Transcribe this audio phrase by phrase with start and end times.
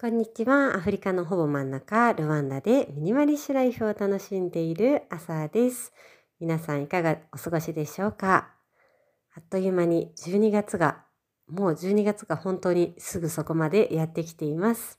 [0.00, 0.74] こんにちは。
[0.76, 5.92] アフリカのほぼ真ん中、ルワンダで minimalish life を楽しんでいる朝です。
[6.40, 8.50] 皆さんいかがお過ごしでしょうか？
[9.36, 11.04] あっという間に12月が、
[11.46, 14.98] もう12月が本当にすぐそこまでやってきています。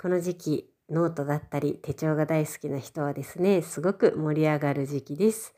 [0.00, 5.54] この時期、ノートだったり手帳が大好きな人はですね、すごく盛り上がる時期です。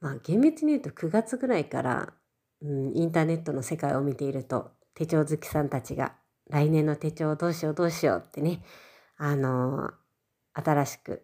[0.00, 2.12] まあ厳密に言うと9月ぐらいから、
[2.62, 6.14] うん、インターネットの世界を見ていると手帳好きさんたちが
[6.50, 8.62] 来年の手帳どうしようどうしようってね、
[9.16, 9.90] あの
[10.54, 11.22] 新しく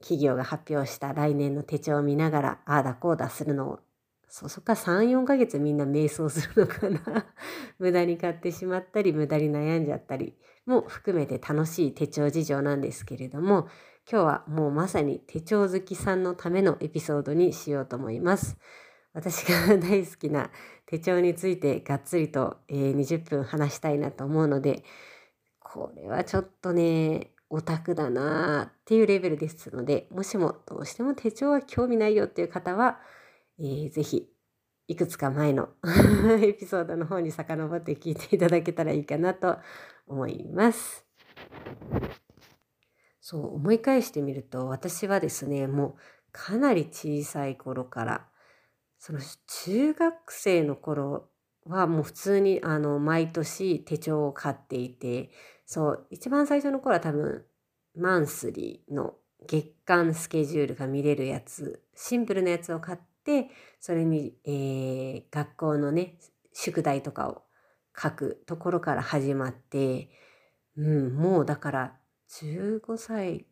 [0.00, 3.80] 企業が発表した来年の手帳を見ながら、ああだこうだするのを、
[4.28, 7.26] そそっか3、4ヶ月みんな瞑想するのかな
[7.78, 10.36] 無駄に買ってしまったり、無駄に悩んじゃったり
[10.66, 13.68] も含めて楽しい手帳事情なんですけれども、
[14.10, 18.58] 今日はもうまさに手帳好きさんのためのエピソードにしようと思います。
[19.14, 20.50] 私が大好きな
[20.86, 24.82] 手帳についてがっつりと、えー、20分話したいなと思うので、
[25.60, 32.98] これはちょっとね、オタクだなっていうレベルですので、もしもどうしても手帳は興味ないよっていう方は、
[33.58, 34.28] えー、ぜひ
[34.88, 35.68] いくつか前の
[36.42, 39.56] エピソードの方に遡って聞いていただけたらいいかなと
[40.06, 41.06] 思います。
[43.20, 48.28] そう思い返してみると私はですねもうかなり小さい頃から
[49.04, 49.18] その
[49.66, 51.28] 中学生の頃
[51.66, 55.30] はもう普通にあの毎年手帳を買っていて
[55.66, 57.44] そう一番最初の頃は多分
[57.94, 59.12] マンスリーの
[59.46, 66.14] 月間スケジュールが見れるやつシンプルなやつを買ってそれに、えー、学校のね
[66.54, 67.42] 宿題とかを
[67.94, 70.08] 書くところから始まって、
[70.78, 71.96] うん、もうだから
[72.40, 73.44] 15歳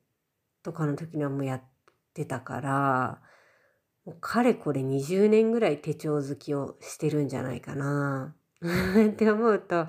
[0.63, 1.63] とかの時にはもうやっ
[2.15, 3.21] てたから
[4.05, 8.35] もうかれこれ20年ぐらい手帳好きをしてるんじゃないかな。
[9.11, 9.87] って思うと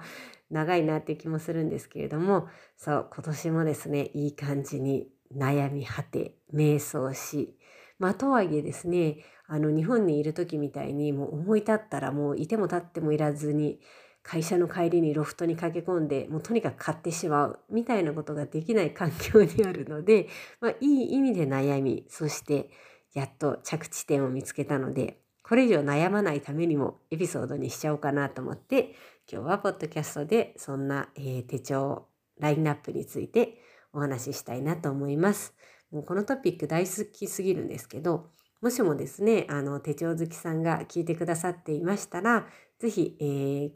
[0.50, 2.48] 長いなって気もするんですけれども
[2.78, 7.58] そう今年もですねいい感じに悩み果て瞑想し
[8.00, 13.80] まあとはいえですねあの日本にいる時みたいにもう思い立ったらもういても立ってもいらずに
[14.24, 20.30] 会社の帰りにロフトに駆け込んでもうとにかく買ってしまうみたいなことができない環境にあるので、
[20.62, 22.70] まあ、いい意味で悩みそして
[23.14, 28.96] やっと着地点を見つけたので、これ以上悩まないためにもエピソードにしちゃおうかなと思って、
[29.32, 32.08] 今日はポッドキャストでそんな、えー、手帳、
[32.40, 35.54] ラインナップについてお話ししたいなと思います。
[35.92, 38.30] もうこのトピック大好きすぎるんですけど、
[38.62, 42.48] もしもですね、あの手帳好きさんが聞いてくださっていましたら、
[42.80, 43.72] ぜひ、えー、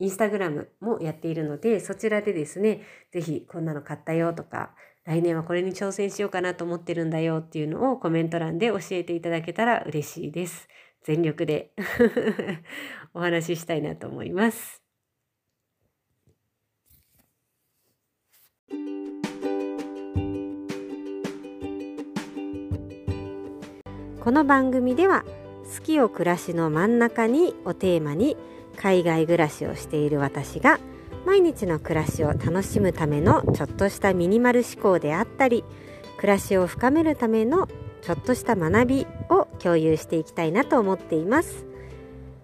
[0.00, 4.74] インスタグラムもやっているので、そちらでですね、ぜひこんなの買ったよとか、
[5.04, 10.68] 来年はこれに挑戦しようかなと思ってるんだよっていうのをコメント欄で教えていただけたら嬉しいです。
[11.04, 11.72] 全力で
[13.12, 14.82] お話ししたいなと思います。
[24.20, 25.22] この番組では
[25.76, 28.38] 「好きを暮らしの真ん中に」をテーマに
[28.78, 30.80] 海外暮らしをしている私が
[31.26, 35.64] 「毎日の暮らしを楽しむためのちょっとしたミニマル思考であったり
[36.18, 37.68] 暮らしを深めるための
[38.02, 41.66] ちょっとした学びを共有していきたいなと思っています。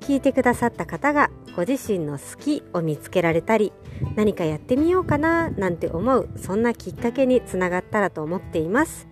[0.01, 3.73] 聞いてくださった方がご自身の好きを見つけられたり
[4.17, 9.07] 何かやってみようかななんて思うそんなきっかけにつながったらと思っています。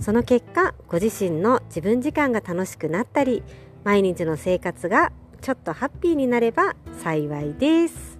[0.00, 3.42] その結果ご自身の自分時間が楽しくなったり
[3.82, 8.17] 毎日の生活がちょっとハッピーになれば幸いです。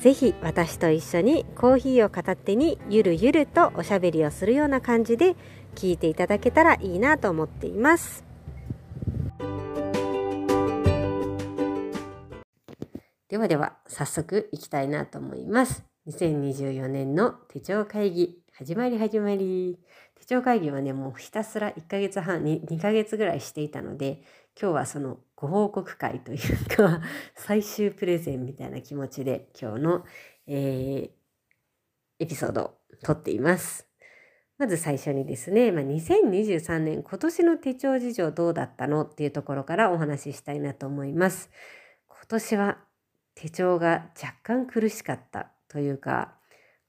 [0.00, 5.36] ぜひ私と一緒にコーヒーを片手にゆるゆるとおしゃべりをするような感じで
[5.74, 8.24] 聞いていただけたらいいなと思っています。
[13.28, 15.84] ではでは早速いきたいなと思います。
[16.06, 19.78] 2024年の手帳会議始まり始まり。
[20.18, 24.22] 手帳会議はねもうひたすら1ヶ月半に2ヶ月ぐらいしていたので
[24.60, 27.00] 今日はそのご報告会というか
[27.34, 30.04] 最終プレゼンみたいな気持ちで今日の、
[30.46, 31.10] えー、
[32.18, 33.88] エピソードを撮っています。
[34.58, 41.50] まず最初にですね、まあ、2023年今年の手帳事情どうだったのっていうところからお話ししたいなと思います。
[42.06, 42.78] 今年は
[43.34, 46.36] 手帳が若干苦しかったというか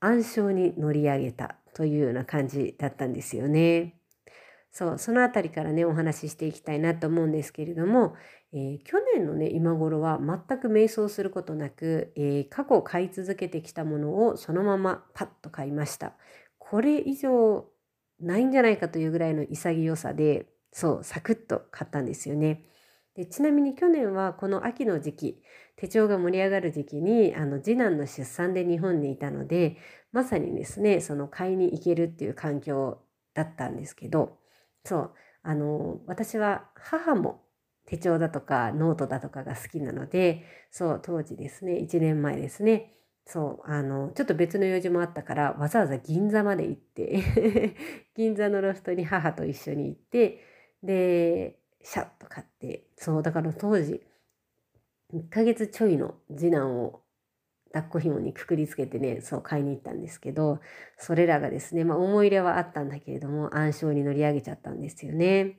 [0.02, 4.00] 暗礁に乗り上げたというような感じだったんですよね。
[4.72, 8.16] そう、そのあたりからね、お話ししていきたいなと思うんですけれども、
[8.54, 16.14] えー、去年のね、今頃は全く迷走することなく、えー、過去買い続けてきたものをそのままパッと買いました。
[16.58, 17.66] これ以上
[18.20, 22.66] ないんじゃないかというぐらいの潔さで、そう、サクッと買ったんですよね。
[23.16, 25.44] でちなみに去年はこの秋の時期
[25.76, 29.78] 手帳が盛り上がる時期にあの次男の出産で日本にいたので
[30.12, 33.02] まさにですねその買いに行けるっていう環境
[33.34, 34.38] だったんですけど
[34.86, 35.13] そう。
[35.44, 37.44] あの私は母も
[37.86, 42.94] 手帳だとかノートだとかが好きなのでそう当時ですね1年前ですね。
[43.25, 47.75] そうあのちょっと別の用事もあったからわざわざ銀座まで行って
[48.16, 50.44] 銀座のロフトに母と一緒に行って
[50.84, 54.01] でシャッと買ってそうだから当時
[55.13, 57.04] 1ヶ月ちょいの次男を
[57.74, 60.60] 抱っこ紐にくくりつけてねそう買いに行ったんですけど
[60.98, 65.58] それらがですねまあ思い入れはあったんだけれども暗証に乗り上げちゃったんですよね。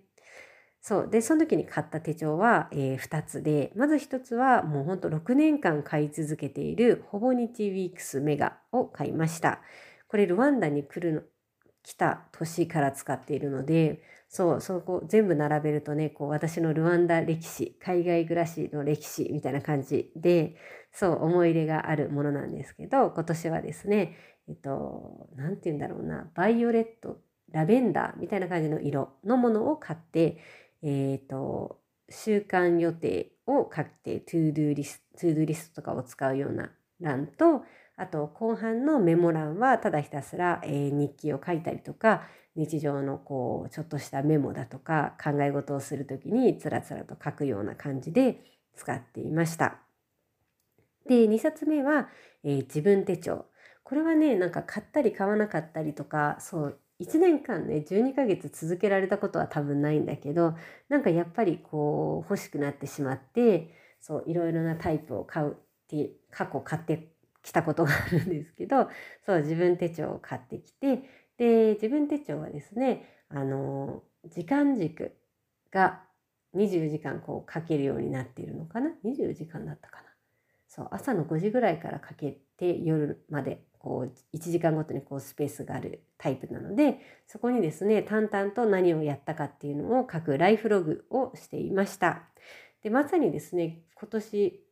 [0.85, 9.61] そうでその時に買った手帳は、えー、2つでまず1つはもうほんと6年間買い続けているほぼ日ウィークスメガを買いました。
[10.09, 11.32] これルワンダに来る
[11.83, 20.57] 来た年から使っているのでそうそこ全部並べるとねこう私のルワンダ歴史海外暮らしの歴史みたいな感じで
[20.93, 24.17] そう思い入れがあるものなんですけど今年はですね
[24.49, 27.19] えっと何て言うんだろうなバイオレット
[27.51, 30.39] ラベンダーみたいな感じの色のものを買って
[30.83, 31.79] えっ、と
[32.09, 36.71] 週間予定を書いて to-do list to-do list とかを使うような
[37.01, 37.65] 欄と
[38.03, 42.23] あと後半のメモ欄はただひたすら、えー、日記を書いたりとか
[42.57, 48.43] 日常のこうちょっとしたメモだとか考え事をする時につらつらと書くような感じで
[48.75, 49.77] 使っていました。
[51.09, 52.09] で2冊目は、
[52.43, 53.47] えー、自分手帳。
[53.85, 60.57] これはねなんか買ったり買わなかったりとかそう1年間ね12ヶ月続けられたことは多分ないんだけど
[60.89, 65.55] なんかやっぱりこう欲しくなってしまってそういろいろなタイプを買うっ
[65.87, 67.12] て過去買って
[67.43, 68.89] きたことがあるんですけど
[69.27, 71.03] そう自分手帳を買ってきて
[71.39, 75.17] で自分手帳はですねあの時間軸
[75.73, 76.01] が
[76.55, 80.05] 24時間こう書けるようになっているのかな？24時間だったかな？
[80.69, 92.23] そう朝の5時ぐらいからかけて夜までこう1時間ごとにこうスペースがあるタイプなのでそこにですね淡々と何をやったかっていうのを書くライフログをしていました。
[92.83, 94.65] でまさにですね今年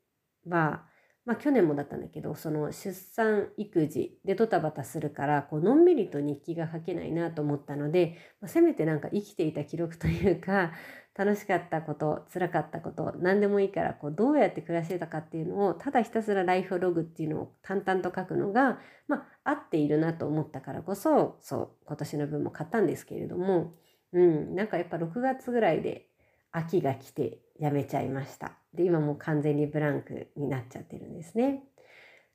[0.49, 0.85] は
[1.27, 10.73] まあ、去年もだったんだけどその出産育児でドタバタするからこうのんびりと日記が書けないなと思ったので、まあ、せめてなんか生きていた記録というか
[11.17, 23.75] 楽しかったこと辛かったこと何でもいいからこうどうやって暮らしてたかっていうのをただひたすらライフログっていうのを淡々と書くのが、まあ、合っているなと思ったからこそそう今年の分も買ったんですけれども、
[24.13, 26.07] うん、なんかやっぱ6月ぐらいで
[26.53, 28.60] 秋が来てやめちゃいました。
[28.75, 31.63] で今もう完全にブランクになっちゃってるんですね。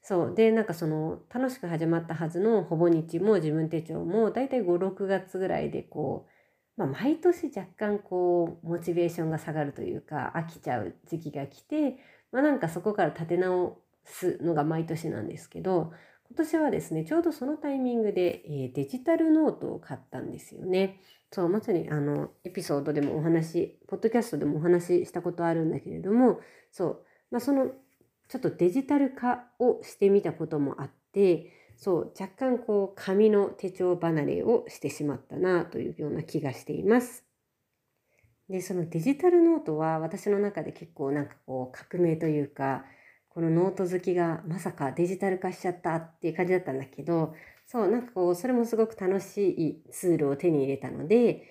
[0.02, 6.28] そうでなんかその楽しく始まったはずのほぼ日も自分手帳もだいたい56月ぐらいでこ
[6.78, 11.98] う、まあ、毎年若干こうモチベーションが下がるというか飽きちゃう時期が来て、
[12.32, 15.92] まあ、なんかそこから立て直すのが毎年なんですけど
[16.28, 21.00] 今年はですねちょうどそのタイミングで、えー、デジタルノートを買ったんですよね。
[21.36, 26.40] そうまさにあのエピソードでもお話ポッドキャストでもお話ししたことあるんだけれども
[26.72, 27.00] そう、
[27.30, 27.72] まあ、その
[28.30, 37.26] ちょっとデジタル化をしてみたこともあってそう若干こう紙の手帳離れをしてしまったなというような気がしています。
[38.48, 42.86] でそのデジタルノートは私の中で結構なんかこう革命というか
[43.28, 47.34] このノート好きがまさかデジタル化しちゃったっていう感じだったんだけど
[47.66, 51.44] そうなんかこうそれもすごく楽しいツールを手に入れたので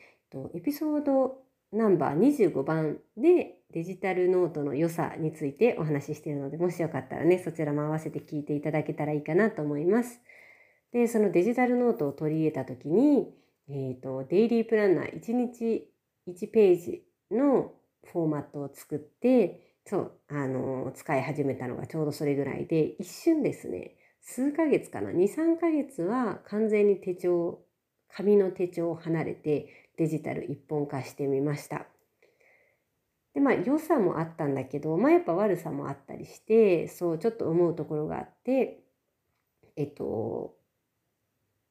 [0.55, 10.21] エピソードナンバー25番でデジタルノートの良さについてお話ししているのでもしよかったらねそちらも合わせて聞いていただけたらいいかなと思います。
[10.93, 13.35] でそのデジタルノートを取り入れた時に、
[13.69, 15.91] えーと、デイリープランナー1日
[16.29, 17.73] 1ページの
[18.05, 27.63] フォーマットを作ってそうあの使い始めたのがちょうどそれぐらいで一瞬ですね数ヶ月かな？23ヶ月は完全に手帳
[28.09, 31.87] 紙の手帳を離れてデジタル一本化してみました。
[33.35, 38.81] でまあ良さもあったんだけどまあやっぱ悪さもあったりしてそうちょっと思うところがあって
[39.77, 40.55] えっと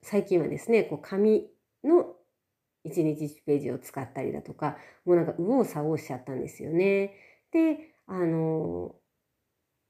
[0.01, 1.47] 最近はですねこう紙
[1.83, 2.13] の
[2.85, 7.15] 1日1ページを使ったりだとかもうなんか右往左往しちゃったんですよね。
[7.51, 8.93] であの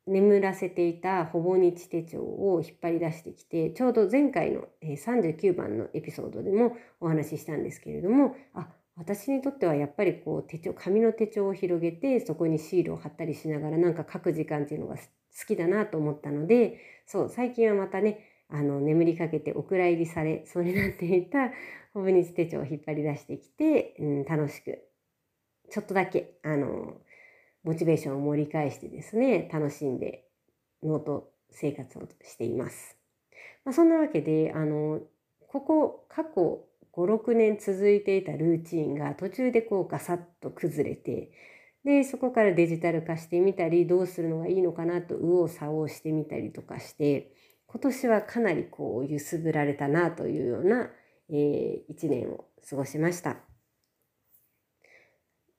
[0.05, 15.01] 眠らせていたほぼ日手帳を引っ張り出してきてちょうど前回の39番のエピソードでもお話ししたんですけれどもあ私にとってはやっぱりこう手帳紙の手帳を広げてそこにシールを貼ったりしながらなんか書く時間っていうのが好
[15.47, 18.19] きだなと思ったのでそう最近はまたね
[18.49, 21.49] あの眠りかけてお蔵入りされそうになっていた
[21.93, 24.79] ほぼ日手帳を引っ張り出してきて、うん、楽しく
[25.71, 26.97] ちょっとだけあの
[27.63, 30.25] モチベーションを盛り返してですね、楽しんで
[30.83, 32.97] ノート生活をしています。
[33.65, 35.01] まあ、そんなわけで、あの、
[35.47, 41.31] ここ過去5、6年続いていたルーチンが途中でこうガサッと崩れて、
[41.83, 47.33] で、そこからデジタル化してみたり、どうするのがいいのかなと右往左往してみたりとかして、
[47.67, 50.91] 今年はかなりこう揺すぶられたなというような、
[51.29, 53.52] えー、1年を過ごしました。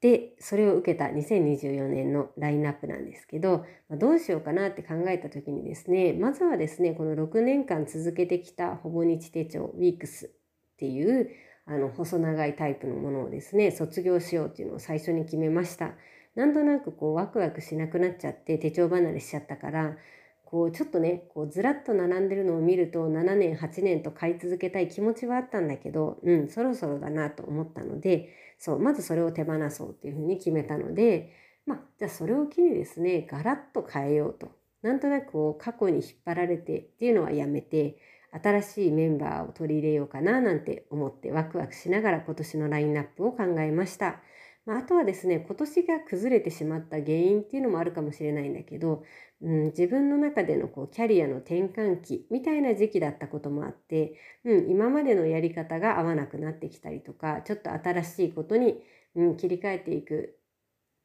[0.04, 10.30] で、それを受けた2024年のラインナップなんですけど、どうしようかなって考えた時にですね、まずはですね、この6年間続けてきたほぼ日手帳ウィークスっ
[10.76, 11.30] ていう
[11.64, 15.94] あの細長いタイプのものをですね、卒業しようっていうのを最初に決めました。
[16.34, 19.96] なんとなくこうワクワクしなくなっちゃって手帳離れしちゃったから、
[20.44, 31.32] こうちょっとねこうずらっと並んでるのを見ると7年8年と買い続けたい気持ちはあったんだけどうんそろそろだなと思ったのでそうまずそれを手放そうっていうふうに決めたので
[31.66, 34.50] まあじゃあそれを機にですねガラッと変えようと
[34.82, 37.96] なんとなくこう過去に引っ張られてっていうのはやめて
[38.42, 44.20] 新しいメンバーを取り入れようかななんて思ってワクワクしながら今年のラインナップを考えました。
[44.66, 49.02] まあ、あとはですね今年が崩れてしまった原因っていうのもあるかもしれないんだけど、
[49.42, 58.82] うん、自分の中でのこうキャリアの転換期みたいな時期だったこともあって、うん、今までのやり方が合わなくなってきたりとかちょっと新しいことに、
[59.14, 60.38] うん、切り替えていく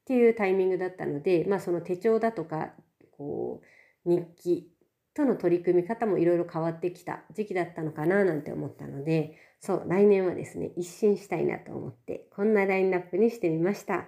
[0.02, 2.72] っていうタイミングだったので、まあ、その手帳だとか
[3.10, 3.60] こ
[4.06, 4.69] う日記
[5.14, 14.06] との取り組み方もいろいろ変わってきた時期だったのかななんて思ったのでそう来年はですね一新したいなと思ってこんなラインナップにしてみました。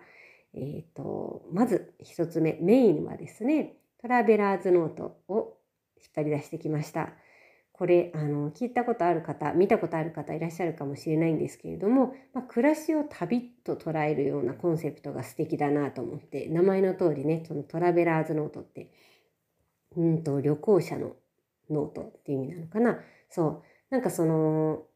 [0.54, 5.56] えーと、まず1つ目メインはですねトラベラーズノートを
[5.96, 7.14] 引っ張り出してきました。
[7.72, 18.90] これあの聞いたことある方見たことある方いらっしゃるかもしれないんですけれども、まあ、暮らしを旅と捉えるようなコンセプトが素敵だなと思って名前の通りねそのトラベラーズノートって
[19.96, 21.16] うんと旅行者の
[21.70, 22.98] ノートっていう意味なのかな。
[23.30, 23.62] そう。
[23.90, 24.86] なんかその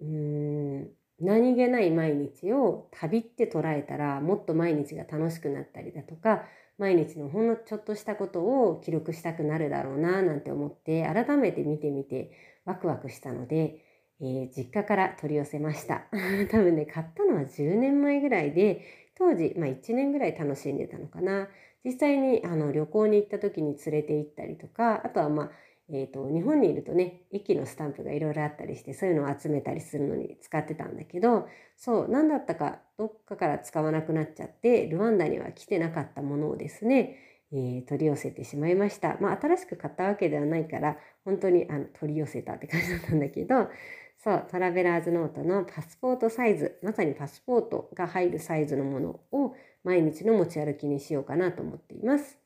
[0.00, 6.42] うーん何気ない毎日を旅って捉えたらもっと毎日が楽しくなったりだとか
[6.78, 12.32] 毎日のほんのちょっとしたことを記録したくなるだろうななんて思って改めて見てみて
[12.64, 13.84] ワクワクしたので、
[14.20, 16.06] えー、実家から取り寄せました。
[16.50, 18.80] 多分ね買ったのは10年前ぐらいで
[19.14, 21.48] 当時、まあ、1年ぐらい楽しんでたのかな。
[21.84, 25.50] 実際にあの旅行に行った時に連れて行ったりとかあとはまあ
[25.94, 31.46] えーと、日本にいるとね駅のスタンプがいろいろあったりしてそういうのを集めたりするのに使ってたんだけど
[31.76, 37.16] そう何だったかどっかから使わなくなっちゃってルワンダには来てなかったものをですね、
[37.52, 39.18] えー、取り寄せてしまいました。
[39.20, 40.96] まあ、新しく買ったわけではないから
[41.26, 43.68] 本当にあの取り寄せたって感じだったんだけど
[44.22, 52.38] そうトラベラーズノートのパスポートサイズまさにパスポートが入るサイズのものを毎日の持ち歩きにしようかなと思っています。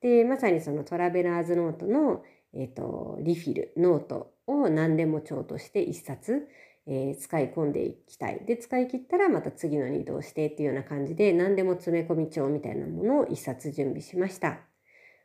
[0.00, 6.48] でまさにそのトラベラーズノートの、えーと、リフィルノートを何でも帳として1冊、
[6.86, 14.60] えー、使い込んでいきたいで使い切ったらまた次のに移動してっていうような感じで何でも詰め込み帳みたいなものを1冊準備しました。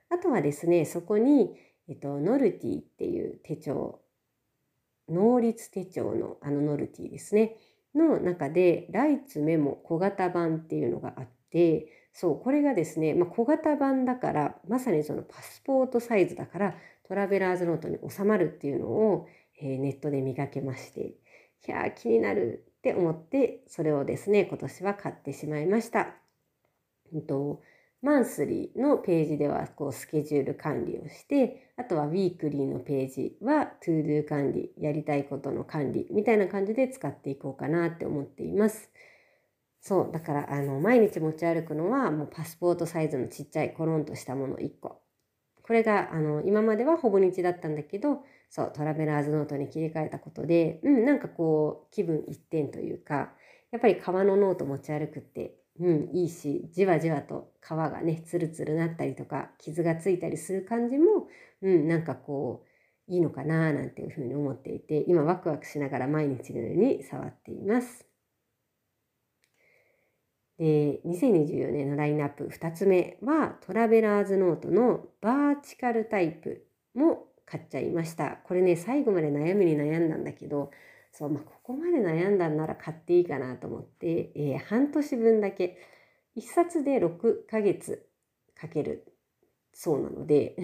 [0.09, 1.55] あとはですねそこに、
[1.87, 4.01] えーとノルティっていう手帳
[5.09, 7.57] 能率手帳のあのノルティですね
[7.93, 16.75] の中でライツメモ小型版っていうのがあっててそうこれがですね、まあ、小型版だからまさにそのパスポートサイズだから
[17.07, 19.27] トラベラーズノートに収まるっていうのを、
[19.61, 21.01] えー、ネットで見かけまして
[21.67, 26.15] いや気になるって思ってそれをですね今年は買ってしまいました。
[27.13, 27.61] うんと
[28.01, 38.89] マンスリーのページではこうスケジュール管理をしてあとはウィークリーのページはトゥードゥ管理やりたいことの管理みたいな感じで使っていこうかなって思っています。
[39.81, 45.01] そうだからあの毎日持ち歩くのはもうパスポートサイズのちっちゃいコロンとしたもの1個
[45.63, 53.31] これがあの今まではほぼ日だったんだけどそうトラベラーズノートに切り替えたことでうんなんかこう気分一転というか
[53.71, 61.27] やっぱり革のノート持ち歩くってうんいいしじわじわと革がねツルツルなったりとか傷がついたりする感じも
[61.63, 62.65] うんなんかこ
[63.09, 68.10] ういいのかななんていうふうに思っていて今ワクワクしながら毎日のように触っています。
[70.61, 78.37] で2024年のラインナップ2つ目はトラベラーズノートのバーチカルタイプも買っちゃいました。
[78.43, 80.69] これね最後まで悩みに悩んだんだけど
[81.11, 85.79] そう、まあ、ここまで悩んだんなら買っていいかなと思って、えー、半年分だけ
[86.37, 88.07] 1冊で6ヶ月
[88.53, 89.11] かける
[89.73, 90.55] そうなので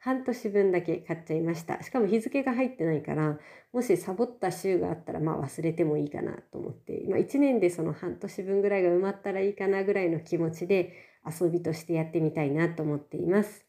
[0.00, 1.82] 半年分だけ買っちゃいました。
[1.82, 3.38] しかも日付が入ってないから、
[3.72, 10.94] もしサボった週があったら、まあ忘れてもいいかなと思って、まあ1年でその半年分ぐらいが埋まったらいいかなぐらいの気持ちで
[11.26, 13.66] 遊びとしてやってみたいなと思っています。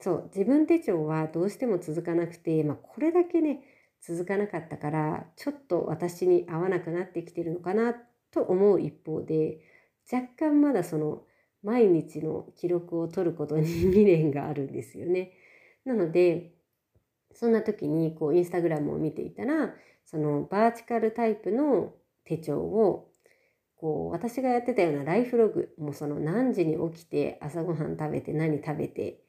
[0.00, 3.62] そう、自分手帳はどうしても続かなくて、まあこれだけね、
[4.00, 7.94] 続かなかったから、ちょっと私に合わなくなってきてるのかな
[8.32, 9.60] と思う一方で、
[10.12, 11.22] 若干まだその
[11.62, 15.32] 毎日の記録を取ることに未練があるんですよね。
[15.88, 16.52] なので
[17.34, 23.10] そんな時にこうインスタグラムを見ていたらそのバーチカルタイプの手帳を
[23.76, 29.20] こう私がやってたようなライフログもうその何時に起きて朝ごはん食べて何食べて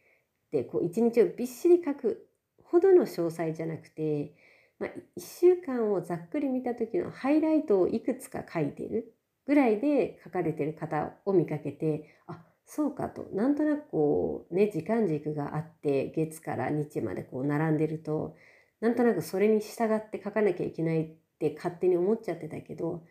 [0.51, 2.28] でこう一日をびっしり書く
[2.66, 4.34] ほどの詳細じゃなくて、
[4.80, 9.13] まあ、1週間をざっくり見た時のハイライトをいくつか書いてる
[9.46, 12.39] ぐらいで書かれてる方を見かけてあ
[12.72, 13.24] そうかと。
[13.34, 18.36] なんとなくこうね時間軸があって月から日までこう並んでると
[18.80, 23.04] なんとなくそれに従って書かなきゃいけないって勝手に思っちゃってたけど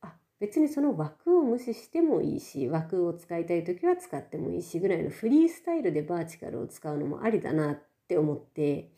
[0.00, 8.90] あ別にその枠を無視してもいいし枠を使いたい時は使ってもいいしぐらいのフリースタイルでバーチカルを使うのもありだなって思って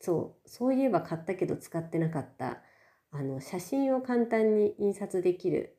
[0.00, 2.62] そうそういえば買ったけど使ってなかった
[3.10, 5.78] あの写真を簡単に印刷できる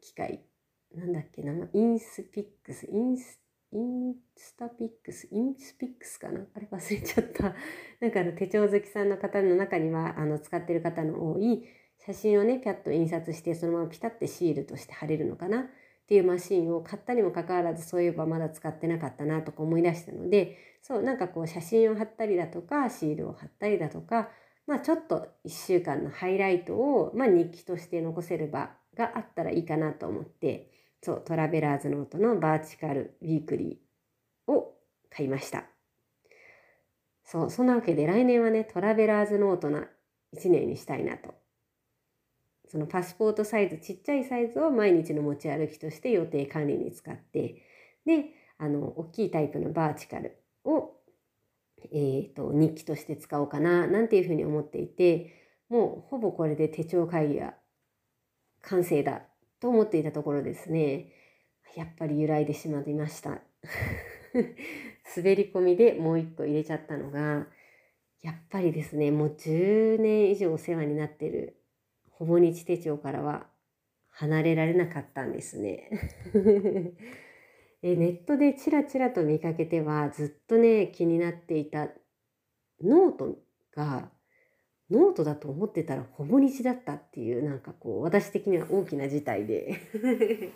[0.00, 0.47] 機械
[0.94, 3.40] なんだっけ名前インスピックスインス
[3.72, 6.40] インスタピックスインスピックスかな？
[6.54, 7.54] あれ忘れちゃった。
[8.00, 11.64] なんかあの手帳好きさんの方の中にはあの使ってる方の多い
[11.98, 15.62] 写真をねピャッと印刷してそのままピタッてシールとして貼れるのかな？
[15.62, 15.66] っ
[16.08, 24.30] ていうマシンを買ったにもかかわらずそういえばまだ使ってなかったなとか思い出したのでそうなんかこう写真を貼ったりだとかシールを貼ったりだとか
[24.66, 34.74] まあちょっと1週間のハイライトを、まあ、日記として残せればがあったらいいかなと思ってそうトラベラーズノートのバーチカルウィークリーを
[35.08, 35.64] 買いました。
[37.24, 39.86] そうそんなわけで来年はねトラベラーズノートな
[40.36, 41.34] 1年にしたいなと。
[42.66, 47.62] そのパスポートサイズちっちゃいサイズを毎日の持ち歩きとして予定管理に使って
[48.04, 48.26] で
[48.58, 50.92] あの大きいタイプのバーチカルを、
[51.92, 55.32] えー、と日記として使おうかななんていうふうに思っていて
[55.70, 57.54] もうほぼこれで手帳会議は
[58.62, 59.22] 完成だ
[59.60, 61.12] と思っていたところですね。
[61.76, 63.40] やっぱり揺らいでしまいました。
[65.16, 67.46] 滑り込みでもう一個入れちゃったのが
[68.22, 71.56] やっぱりですねもう10年以上お世話になってる
[72.10, 73.46] ほぼ日手帳からは
[74.10, 75.90] 離れられなかったんですね。
[77.82, 81.90] えネットでチラチラと見かけてはずっとね気になっていた
[82.82, 83.38] ノート
[83.72, 84.10] が
[84.90, 89.80] ノートだと思ってたらほぼ日だったっていうなんかこう私的には大きな事態で。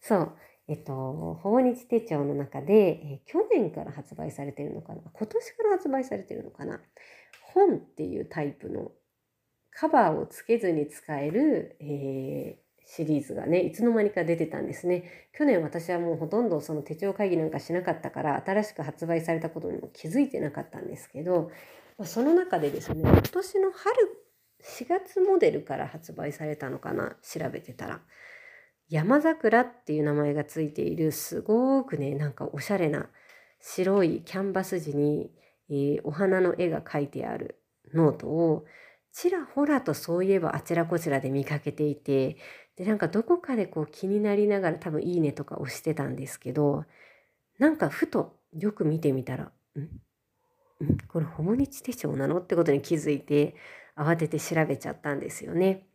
[0.00, 0.32] そう。
[0.68, 5.02] えっとほぼ日手帳の中で、え去年から発売されてるのかな？
[5.12, 6.80] 今年から発売されてるのかな？
[7.52, 8.92] 本っていうタイプの
[9.70, 15.04] カバーをつけずに使える、えー、シリーズがねいつの間にか出てたんですね。
[15.32, 21.50] 去年私はもうほとんどその手帳会議なんかしなかったから新しく発売されたことにも気づいてなかったんですけど
[22.04, 23.94] その中でですね、今年の春、
[24.62, 28.00] 4月モデルから発売されたのかな、調べてたら。
[28.88, 33.08] 山桜っていう名前がついているすごくね、なんかおしゃれな
[33.62, 35.30] 白いキャンバス地に、
[35.70, 37.62] えー、お花の絵が描いてある
[37.94, 38.66] ノートを
[39.12, 42.36] ちらほらとそういえばあちらこちらで見かけていて
[42.76, 46.84] でなんかどこかでこう気になりながら多分いいねとか押してたんですけど
[47.58, 49.50] なんかふとよく見てみたらん？
[51.08, 52.40] これほぼ日手帳なの？
[52.40, 53.54] ってことに気づいて
[53.96, 55.86] 慌てて調べちゃったんですよね。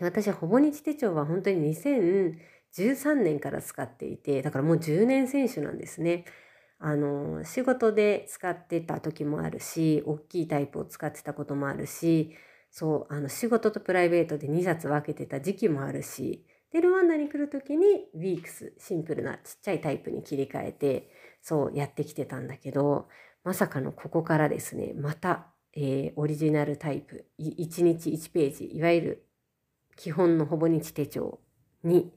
[0.00, 6.24] 私はほぼ日手帳は本当に2013年から使っていてだからもう10年選手なんですね。
[6.78, 12.36] あの仕事で使ってた時もあるし大きいタイプを使ってたこともあるし
[12.70, 23.08] そうあの仕事とプライベートで2冊分けてた時期もあるしでルワンダに来る時にウィークスシンプルなちっちゃいタイプに切り替えてそうやってきてたんだけど
[23.46, 29.26] まさかのここからですね、また、えー、オリジナルタイプ、1日1ページ、いわゆる
[29.94, 31.38] 基本のほぼ日手帳
[31.84, 32.12] に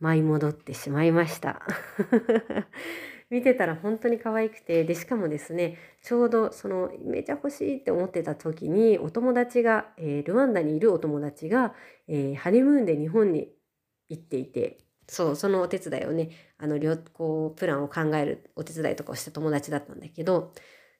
[0.00, 1.62] 舞い戻ってしまいました。
[3.30, 11.74] 見てたら本当に可愛くてでしかもですねちょうどそのめちゃ欲しいって思ってた時にお友達が、えー、ルワンダにいるお友達が、
[12.06, 13.50] えー、ハニムーンで日本に
[14.08, 20.52] 行っていてそうそのお手伝いをねあの旅行プランを考えるお手伝いとかをした友達だったんだけど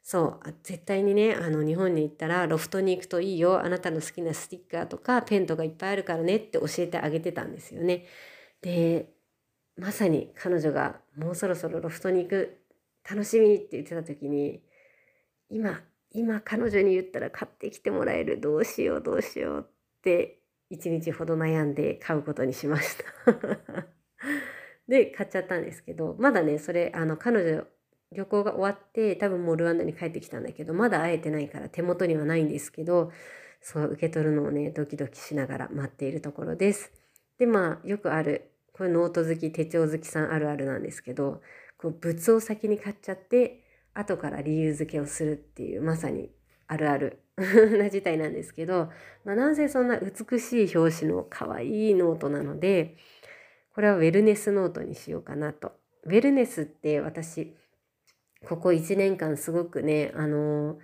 [0.03, 8.07] そう絶対にねあの日本に行ったらロフトに行くといいよあなたの好きなスティッカーとかペンとかいっぱいあるからねって教えてあげてたんですよね。
[8.63, 9.13] で
[9.77, 12.59] まさに彼女がもうそろそろロフトに行く
[13.09, 14.63] 楽しみって言ってた時に
[15.51, 20.41] 今今彼女に言ったら買ってきてもらえるどうしようどうしようって
[20.71, 23.98] 1日ほど悩んで買うことにしました
[24.89, 27.65] で買っちゃったんですけどまだねそれあの彼女
[28.13, 33.13] 旅行が終わって多分もうルワンダに帰ってきたんだけどまだ会えてないから手元にはないんですけど
[33.61, 36.93] そう受け取るのをねドキドキしながら待っているところです。
[37.39, 41.43] でまあよくあるこれノート好き手帳好きさんあるあるなんですけど
[41.77, 46.31] こう物を先に買っちゃって後から理由付けをするっていうまさに
[46.67, 47.19] あるある
[47.79, 48.91] な事態なんですけど、
[49.25, 52.97] まあ、なんせそんな美しい表紙の可愛いノートなので
[53.79, 55.71] これはウェルネスノートにしようかなと。
[56.03, 57.55] ウェルネスって私
[58.45, 60.79] ここ1年間すごくねあの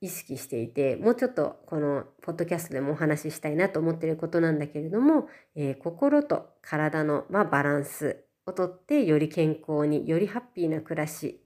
[0.00, 11.44] 意識していてもうちょっとこのポッドキャストでもお話ししたいなと思ってることなんだけれども、えー、心と体の、まあ、バランスをとってより健康によりハッピーな暮らし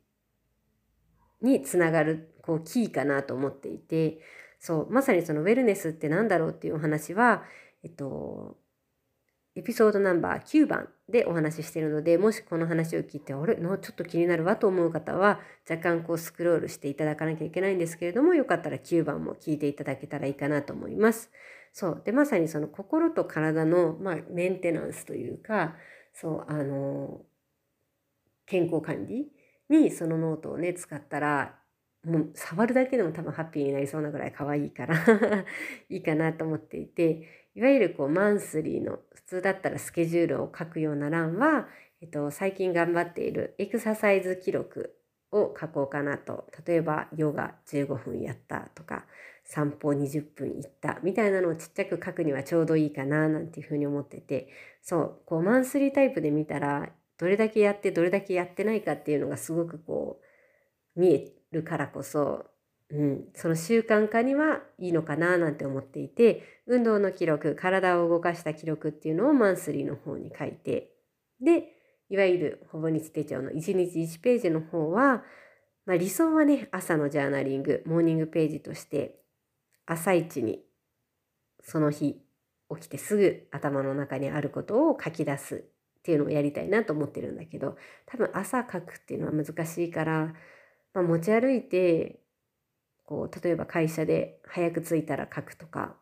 [1.42, 4.20] につながるこうキーかなと思っていて
[4.60, 7.44] そうまさにそのウェルネスって何だろうっていうお話は、
[7.84, 8.56] えっと、
[9.56, 13.56] エピソードナンバー9番でお話ししているので、もしこの話を聞いて、あれ？
[13.56, 21.30] のちょっと気になるわと思う方は、若干こうスクロールしていただかなきゃいけないんですけれども、よかったら9番も聞いていただけたらいいかなと思います。
[21.72, 22.02] そう。
[22.04, 25.74] で、まさにその心と体の、まあ、メンテナンスというか、
[26.12, 27.22] そう、あの、
[28.44, 29.32] 健康管理
[29.70, 31.58] にそのノートをね、使ったら、
[32.06, 34.96] もう触るだけでも多分ハッピーになりそうなぐらい可愛いから
[35.90, 41.68] いいかなと思っていて、いわゆるこうマンスリーの普通だったらスケジュールを書くような欄は、
[42.00, 44.94] えっと、最近頑張っているエクササイズ記録
[45.32, 46.48] を書こうかなと。
[46.64, 49.04] 例えばヨガ15分やったとか
[49.42, 54.48] 散歩20分行ったみたいなのをちっちゃく書くにはちょうどいいかななんていうふうに思ってて
[54.82, 56.88] そうこうマンスリータイプで見たら
[57.18, 60.20] どれだけやってどれだけやってないかっていうのがすごくこ
[60.96, 62.46] う見えるからこそ
[62.90, 70.92] うん、その習慣化にはいいのかななんて思っていて運動の記録体を動かした記録っていうのをマンスリーの方に書いて
[71.40, 71.72] で
[72.08, 75.24] いわゆるほぼ日手帳の1日1ページの方は、
[75.84, 79.16] まあ、理想はね朝のジャーナリングモーニングページとして
[79.86, 80.62] 朝一に
[81.64, 82.20] その日
[82.72, 90.34] 起きてすぐ頭の中にあることを書き出すっていうのをやりたいなと思ってるんだけど多分朝書くっていうのは難しいから、
[90.96, 92.20] まあ、持ち歩いて
[93.04, 95.94] こう例えば会社で早く着いたら書くとか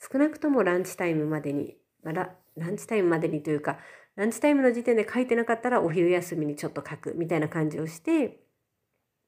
[0.00, 3.78] 少なくともランチタイムまでに、まあ、ラランチタイムまでにというか
[4.14, 8.38] ランチタイムの時点で書いてなかったらお昼休みにちょっと書くみたいな感じをして、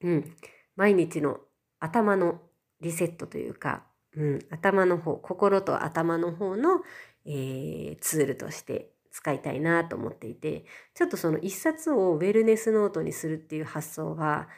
[0.02, 0.36] うん、
[0.76, 1.40] 毎日の
[1.80, 2.40] 頭の
[2.80, 3.82] リセットというか、
[4.16, 6.82] うん、頭の方心と頭の方の、
[7.26, 14.48] えー、ツールとして使いたいなと思っていてちょっとその一冊をウェルネスノートにするっていう発想は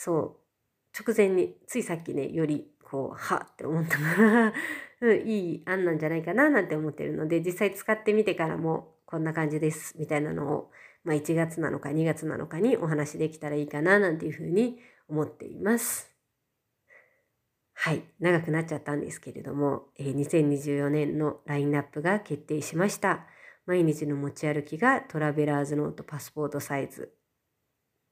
[0.00, 0.36] そう
[0.96, 4.52] 直前についさっきねよりこうはって思ったから、
[5.02, 10.70] うん、いい案なんじゃないかななんて思ってるので実際使ってみてからもこんな感じですみたいなのを、
[11.02, 16.14] まあ、1月なのか2月なのかにお話できたらいいかななんていうふうに思っています。
[17.74, 23.26] はい、長くなっちゃったんですけれども、えー、2024年のラインナップが決定しました。
[23.66, 27.12] 毎日の持ち歩きがトラベラーズノートパスポートサイズ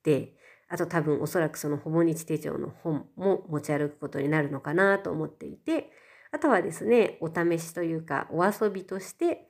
[0.03, 0.35] で、
[0.69, 5.91] あと多分おそらくそのほぼ日手帳の本も持ち歩くことになるのかなと思っていて、
[6.33, 9.49] あとはですね、お試しというかお遊びとして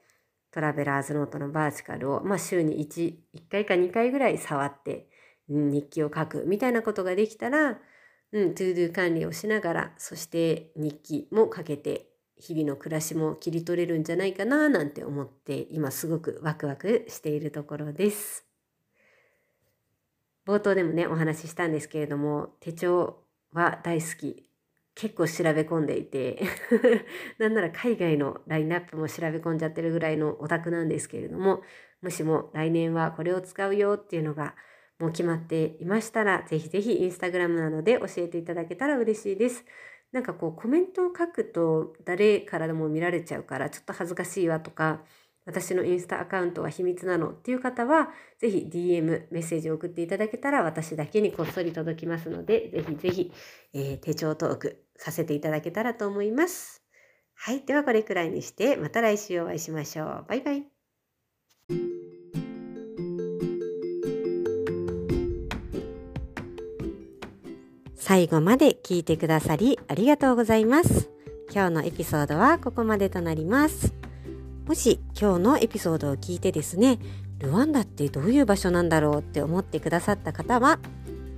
[0.50, 5.08] トラベラーズノートのバーチカルを、まあ、週に 1, 1回か2回ぐらい触って
[5.48, 7.78] 日記を書くみたいなことができたら、
[8.32, 18.45] うん、トゥードゥ管理をしながら、そして日記も書けて日々の暮らしも切り取れるんじゃないかななんて思って今すごくワクワクしているところです。
[20.46, 24.48] 冒頭でもねお話ししたんですけれども手帳は大好き
[24.94, 26.42] 結構調べ込んでいて
[27.38, 31.62] なんなら海外のラインナップも調べ込んじゃってるぐらいのオタクなんですけれども
[32.00, 34.54] もしも来年はこれを使うよっていうのが
[34.98, 39.64] もう決まっていましたらぜひぜひインスタグラムなどで教えていただけたら嬉しいです。
[40.12, 45.02] なんかこうコメントを書くと誰からでも見られちゃうからちょっと恥ずかしいわとか
[45.46, 53.32] 私のインスタアカウントは秘密なのっていう方は、ぜひ DM メッセージを送っていただけたら私だけにこっそり届きますので、ぜひぜひ、
[53.72, 56.82] えー、手帳トークさせていただけたらと思います。
[57.34, 57.64] はい。
[57.64, 60.26] ではこれくらいにして、また来週お会いしましょう。
[60.28, 60.66] バイバイ。
[67.94, 71.10] 最後まで聞いてくださりありがとうございます。
[71.52, 74.05] 今日のエピソードはここまでとなります。
[74.66, 76.98] もし今日のエピソードを聞いてですね、
[77.38, 80.80] ルワンダってどういう場所なんだろうって思ってくださった方は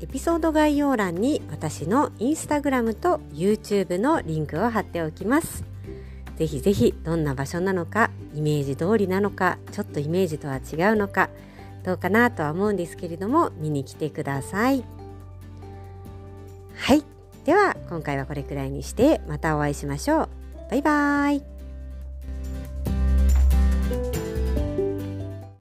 [0.01, 5.64] エピソード概要欄に私のインスタグラムと YouTube のリンクを貼っておきます。
[6.37, 11.31] ぜひぜひどんな場所なのかイメージ通りなのかちょっとイメージとは違うのか
[11.85, 14.85] どうかなとは思うんですけれども見に来てください。
[16.77, 17.05] はい
[17.45, 20.29] では今回はこれくらいにしてまたお会いしましょう。
[20.71, 21.58] バイバーイ